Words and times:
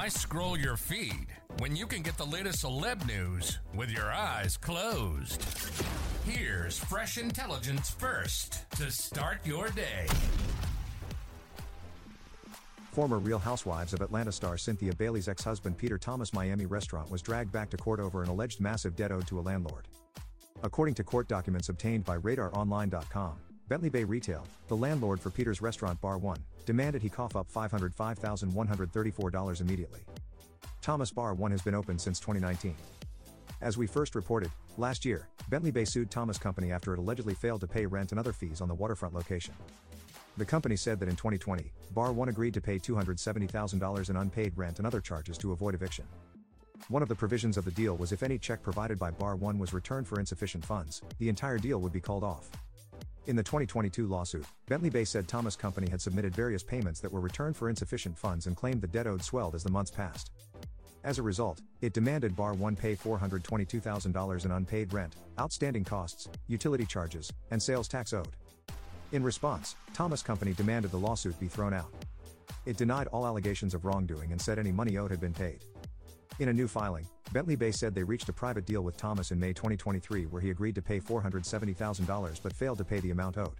Why 0.00 0.08
scroll 0.08 0.58
your 0.58 0.78
feed 0.78 1.26
when 1.58 1.76
you 1.76 1.86
can 1.86 2.00
get 2.00 2.16
the 2.16 2.24
latest 2.24 2.64
celeb 2.64 3.06
news 3.06 3.58
with 3.74 3.90
your 3.90 4.10
eyes 4.10 4.56
closed? 4.56 5.44
Here's 6.24 6.78
fresh 6.78 7.18
intelligence 7.18 7.90
first 7.90 8.64
to 8.78 8.90
start 8.90 9.44
your 9.44 9.68
day. 9.68 10.06
Former 12.92 13.18
Real 13.18 13.38
Housewives 13.38 13.92
of 13.92 14.00
Atlanta 14.00 14.32
star 14.32 14.56
Cynthia 14.56 14.94
Bailey's 14.94 15.28
ex 15.28 15.44
husband 15.44 15.76
Peter 15.76 15.98
Thomas' 15.98 16.32
Miami 16.32 16.64
restaurant 16.64 17.10
was 17.10 17.20
dragged 17.20 17.52
back 17.52 17.68
to 17.68 17.76
court 17.76 18.00
over 18.00 18.22
an 18.22 18.30
alleged 18.30 18.58
massive 18.58 18.96
debt 18.96 19.12
owed 19.12 19.26
to 19.26 19.38
a 19.38 19.42
landlord. 19.42 19.86
According 20.62 20.94
to 20.94 21.04
court 21.04 21.28
documents 21.28 21.68
obtained 21.68 22.06
by 22.06 22.16
RadarOnline.com, 22.16 23.36
Bentley 23.70 23.88
Bay 23.88 24.02
Retail, 24.02 24.44
the 24.66 24.76
landlord 24.76 25.20
for 25.20 25.30
Peter's 25.30 25.62
restaurant 25.62 26.00
Bar 26.00 26.18
1, 26.18 26.36
demanded 26.66 27.00
he 27.00 27.08
cough 27.08 27.36
up 27.36 27.46
$505,134 27.52 29.60
immediately. 29.60 30.00
Thomas 30.82 31.12
Bar 31.12 31.34
1 31.34 31.52
has 31.52 31.62
been 31.62 31.76
open 31.76 31.96
since 31.96 32.18
2019. 32.18 32.74
As 33.60 33.78
we 33.78 33.86
first 33.86 34.16
reported, 34.16 34.50
last 34.76 35.04
year, 35.04 35.28
Bentley 35.50 35.70
Bay 35.70 35.84
sued 35.84 36.10
Thomas 36.10 36.36
Company 36.36 36.72
after 36.72 36.94
it 36.94 36.98
allegedly 36.98 37.32
failed 37.32 37.60
to 37.60 37.68
pay 37.68 37.86
rent 37.86 38.10
and 38.10 38.18
other 38.18 38.32
fees 38.32 38.60
on 38.60 38.66
the 38.66 38.74
waterfront 38.74 39.14
location. 39.14 39.54
The 40.36 40.44
company 40.44 40.74
said 40.74 40.98
that 40.98 41.08
in 41.08 41.14
2020, 41.14 41.70
Bar 41.94 42.10
1 42.10 42.28
agreed 42.28 42.54
to 42.54 42.60
pay 42.60 42.76
$270,000 42.76 44.10
in 44.10 44.16
unpaid 44.16 44.52
rent 44.56 44.78
and 44.78 44.86
other 44.86 45.00
charges 45.00 45.38
to 45.38 45.52
avoid 45.52 45.76
eviction. 45.76 46.06
One 46.88 47.02
of 47.02 47.08
the 47.08 47.14
provisions 47.14 47.56
of 47.56 47.64
the 47.64 47.70
deal 47.70 47.96
was 47.96 48.10
if 48.10 48.24
any 48.24 48.36
check 48.36 48.64
provided 48.64 48.98
by 48.98 49.12
Bar 49.12 49.36
1 49.36 49.60
was 49.60 49.72
returned 49.72 50.08
for 50.08 50.18
insufficient 50.18 50.66
funds, 50.66 51.02
the 51.20 51.28
entire 51.28 51.58
deal 51.58 51.80
would 51.80 51.92
be 51.92 52.00
called 52.00 52.24
off. 52.24 52.50
In 53.26 53.36
the 53.36 53.42
2022 53.42 54.06
lawsuit, 54.06 54.46
Bentley 54.66 54.88
Bay 54.88 55.04
said 55.04 55.28
Thomas 55.28 55.54
Company 55.54 55.90
had 55.90 56.00
submitted 56.00 56.34
various 56.34 56.62
payments 56.62 57.00
that 57.00 57.12
were 57.12 57.20
returned 57.20 57.54
for 57.54 57.68
insufficient 57.68 58.16
funds 58.16 58.46
and 58.46 58.56
claimed 58.56 58.80
the 58.80 58.86
debt 58.86 59.06
owed 59.06 59.22
swelled 59.22 59.54
as 59.54 59.62
the 59.62 59.70
months 59.70 59.90
passed. 59.90 60.30
As 61.04 61.18
a 61.18 61.22
result, 61.22 61.60
it 61.82 61.92
demanded 61.92 62.34
Bar 62.34 62.54
1 62.54 62.76
pay 62.76 62.96
$422,000 62.96 64.44
in 64.44 64.50
unpaid 64.50 64.92
rent, 64.92 65.16
outstanding 65.38 65.84
costs, 65.84 66.28
utility 66.48 66.86
charges, 66.86 67.30
and 67.50 67.62
sales 67.62 67.88
tax 67.88 68.14
owed. 68.14 68.36
In 69.12 69.22
response, 69.22 69.76
Thomas 69.92 70.22
Company 70.22 70.54
demanded 70.54 70.90
the 70.90 70.98
lawsuit 70.98 71.38
be 71.38 71.48
thrown 71.48 71.74
out. 71.74 71.92
It 72.64 72.78
denied 72.78 73.06
all 73.08 73.26
allegations 73.26 73.74
of 73.74 73.84
wrongdoing 73.84 74.32
and 74.32 74.40
said 74.40 74.58
any 74.58 74.72
money 74.72 74.96
owed 74.96 75.10
had 75.10 75.20
been 75.20 75.34
paid. 75.34 75.64
In 76.40 76.48
a 76.48 76.54
new 76.54 76.68
filing, 76.68 77.06
Bentley 77.34 77.54
Bay 77.54 77.70
said 77.70 77.94
they 77.94 78.02
reached 78.02 78.30
a 78.30 78.32
private 78.32 78.64
deal 78.64 78.80
with 78.80 78.96
Thomas 78.96 79.30
in 79.30 79.38
May 79.38 79.52
2023 79.52 80.24
where 80.24 80.40
he 80.40 80.48
agreed 80.48 80.74
to 80.74 80.80
pay 80.80 80.98
$470,000 80.98 82.40
but 82.42 82.54
failed 82.54 82.78
to 82.78 82.84
pay 82.84 82.98
the 83.00 83.10
amount 83.10 83.36
owed. 83.36 83.56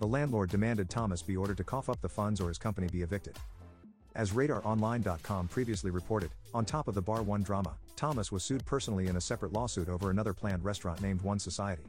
The 0.00 0.06
landlord 0.08 0.50
demanded 0.50 0.90
Thomas 0.90 1.22
be 1.22 1.36
ordered 1.36 1.58
to 1.58 1.64
cough 1.64 1.88
up 1.88 2.00
the 2.00 2.08
funds 2.08 2.40
or 2.40 2.48
his 2.48 2.58
company 2.58 2.88
be 2.88 3.02
evicted. 3.02 3.36
As 4.16 4.32
RadarOnline.com 4.32 5.46
previously 5.46 5.92
reported, 5.92 6.30
on 6.52 6.64
top 6.64 6.88
of 6.88 6.96
the 6.96 7.00
Bar 7.00 7.22
1 7.22 7.44
drama, 7.44 7.76
Thomas 7.94 8.32
was 8.32 8.42
sued 8.42 8.66
personally 8.66 9.06
in 9.06 9.14
a 9.14 9.20
separate 9.20 9.52
lawsuit 9.52 9.88
over 9.88 10.10
another 10.10 10.34
planned 10.34 10.64
restaurant 10.64 11.00
named 11.02 11.22
One 11.22 11.38
Society. 11.38 11.84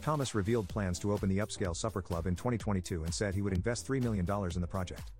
Thomas 0.00 0.34
revealed 0.34 0.66
plans 0.66 0.98
to 1.00 1.12
open 1.12 1.28
the 1.28 1.38
upscale 1.38 1.76
supper 1.76 2.00
club 2.00 2.26
in 2.26 2.36
2022 2.36 3.04
and 3.04 3.12
said 3.12 3.34
he 3.34 3.42
would 3.42 3.52
invest 3.52 3.86
$3 3.86 4.02
million 4.02 4.26
in 4.54 4.60
the 4.62 4.66
project. 4.66 5.10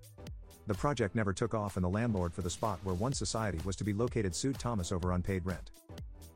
The 0.67 0.73
project 0.73 1.15
never 1.15 1.31
took 1.31 1.53
off 1.53 1.77
and 1.77 1.83
the 1.83 1.89
landlord 1.89 2.33
for 2.33 2.41
the 2.41 2.49
spot 2.49 2.79
where 2.83 2.93
One 2.93 3.13
Society 3.13 3.57
was 3.63 3.77
to 3.77 3.85
be 3.85 3.93
located 3.93 4.35
sued 4.35 4.59
Thomas 4.59 4.91
over 4.91 5.13
unpaid 5.13 5.45
rent. 5.45 5.71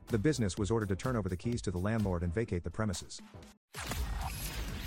The 0.07 0.17
business 0.17 0.57
was 0.57 0.71
ordered 0.71 0.87
to 0.89 0.95
turn 0.95 1.17
over 1.17 1.27
the 1.27 1.35
keys 1.35 1.61
to 1.63 1.71
the 1.71 1.77
landlord 1.77 2.23
and 2.23 2.33
vacate 2.33 2.63
the 2.63 2.69
premises. 2.69 3.21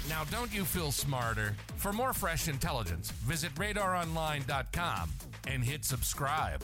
Now, 0.08 0.24
don't 0.30 0.52
you 0.52 0.64
feel 0.64 0.90
smarter? 0.90 1.54
For 1.76 1.92
more 1.92 2.14
fresh 2.14 2.48
intelligence, 2.48 3.10
visit 3.10 3.54
radaronline.com 3.56 5.10
and 5.46 5.62
hit 5.62 5.84
subscribe. 5.84 6.62